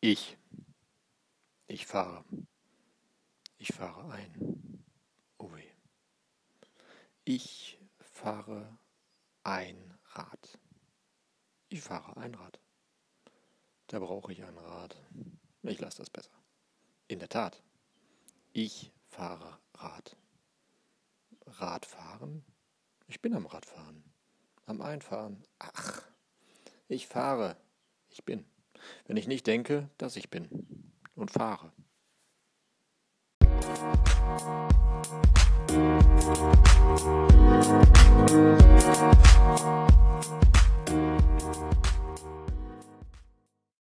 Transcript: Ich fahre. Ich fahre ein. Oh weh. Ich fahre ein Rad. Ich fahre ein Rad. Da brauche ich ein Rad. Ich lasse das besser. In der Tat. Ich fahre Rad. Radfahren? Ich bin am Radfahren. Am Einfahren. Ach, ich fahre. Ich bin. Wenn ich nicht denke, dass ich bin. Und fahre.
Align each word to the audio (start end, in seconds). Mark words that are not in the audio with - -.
Ich 0.00 0.36
fahre. 1.86 2.24
Ich 3.58 3.72
fahre 3.72 4.12
ein. 4.12 4.84
Oh 5.38 5.50
weh. 5.52 5.70
Ich 7.24 7.78
fahre 7.98 8.78
ein 9.42 9.98
Rad. 10.12 10.58
Ich 11.68 11.80
fahre 11.80 12.16
ein 12.16 12.34
Rad. 12.34 12.60
Da 13.88 13.98
brauche 13.98 14.32
ich 14.32 14.42
ein 14.44 14.58
Rad. 14.58 14.96
Ich 15.62 15.80
lasse 15.80 15.98
das 15.98 16.10
besser. 16.10 16.30
In 17.08 17.18
der 17.18 17.28
Tat. 17.28 17.62
Ich 18.52 18.92
fahre 19.06 19.58
Rad. 19.74 20.16
Radfahren? 21.46 22.44
Ich 23.06 23.20
bin 23.20 23.34
am 23.34 23.46
Radfahren. 23.46 24.04
Am 24.66 24.80
Einfahren. 24.82 25.44
Ach, 25.58 26.02
ich 26.88 27.06
fahre. 27.06 27.56
Ich 28.08 28.24
bin. 28.24 28.44
Wenn 29.06 29.16
ich 29.16 29.26
nicht 29.26 29.46
denke, 29.46 29.88
dass 29.98 30.16
ich 30.16 30.30
bin. 30.30 30.48
Und 31.14 31.30
fahre. 31.30 31.72